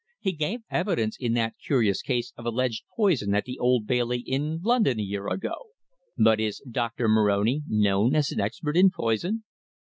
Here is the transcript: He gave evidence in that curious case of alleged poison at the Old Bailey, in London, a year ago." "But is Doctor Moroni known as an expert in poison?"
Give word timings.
He 0.19 0.31
gave 0.31 0.61
evidence 0.71 1.15
in 1.19 1.33
that 1.33 1.53
curious 1.63 2.01
case 2.01 2.33
of 2.35 2.47
alleged 2.47 2.85
poison 2.97 3.35
at 3.35 3.45
the 3.45 3.59
Old 3.59 3.85
Bailey, 3.85 4.21
in 4.21 4.59
London, 4.63 4.99
a 4.99 5.03
year 5.03 5.27
ago." 5.27 5.53
"But 6.17 6.39
is 6.39 6.59
Doctor 6.67 7.07
Moroni 7.07 7.61
known 7.67 8.15
as 8.15 8.31
an 8.31 8.39
expert 8.39 8.75
in 8.75 8.89
poison?" 8.89 9.43